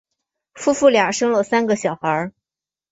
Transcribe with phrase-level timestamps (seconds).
[0.55, 2.31] 夫妇俩生了三个小孩。